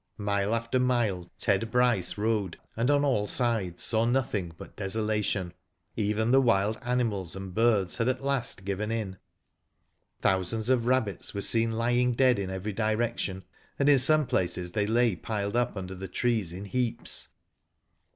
[0.17, 5.53] Mile after mile Ted Bryce rode, and on all ^ides saw nothing but desolation.
[5.95, 9.17] Even the wild animals and birds had at last given in.
[10.19, 12.25] Thousands of rabbits were seen lying Digitized byGoogk 1 84 ^y^O DID IT?
[12.25, 13.43] dead in every direction,
[13.77, 17.27] and in some places they lay piled up under the trees in heaps.